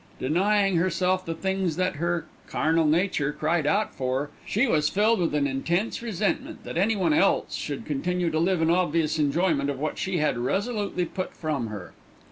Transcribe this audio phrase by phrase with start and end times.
[0.17, 5.35] Denying herself the things that her "carnal nature" cried out for, she was filled with
[5.35, 9.99] an intense resentment that anyone else should continue to live in obvious enjoyment of what
[9.99, 11.93] she had resolutely put from her.